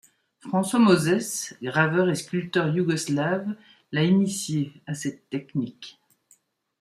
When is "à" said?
4.87-4.95